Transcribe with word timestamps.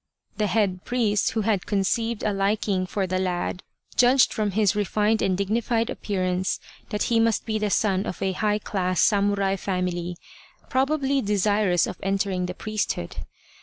The 0.37 0.47
head 0.47 0.83
priest, 0.83 1.33
who 1.33 1.41
had 1.41 1.67
conceived 1.67 2.23
a 2.23 2.33
liking 2.33 2.87
for 2.87 3.05
the 3.05 3.19
lad, 3.19 3.61
judged 3.95 4.33
from 4.33 4.49
his 4.49 4.75
refined 4.75 5.21
and 5.21 5.37
dignified 5.37 5.91
appearance 5.91 6.59
that 6.89 7.03
he 7.13 7.19
must 7.19 7.45
be 7.45 7.59
the 7.59 7.69
son 7.69 8.07
of 8.07 8.19
a 8.19 8.31
high 8.31 8.57
class 8.57 8.99
samurai 8.99 9.57
family, 9.57 10.17
probably 10.69 11.21
desirous 11.21 11.85
of 11.85 11.99
entering 12.01 12.47
the 12.47 12.55
priesthood. 12.55 13.17